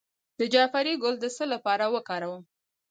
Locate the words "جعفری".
0.53-0.93